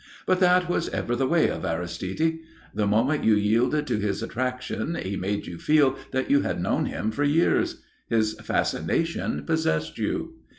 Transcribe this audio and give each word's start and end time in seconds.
But 0.25 0.39
that 0.39 0.67
was 0.67 0.89
ever 0.89 1.15
the 1.15 1.27
way 1.27 1.47
of 1.47 1.63
Aristide. 1.63 2.39
The 2.73 2.87
moment 2.87 3.23
you 3.23 3.35
yielded 3.35 3.85
to 3.85 3.99
his 3.99 4.23
attraction 4.23 4.95
he 4.95 5.15
made 5.15 5.45
you 5.45 5.59
feel 5.59 5.95
that 6.09 6.27
you 6.27 6.39
had 6.39 6.59
known 6.59 6.85
him 6.87 7.11
for 7.11 7.23
years. 7.23 7.83
His 8.09 8.33
fascination 8.39 9.43
possessed 9.45 9.99
you. 9.99 10.39